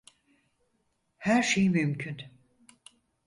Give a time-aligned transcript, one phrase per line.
[1.17, 2.17] Her şey mümkün.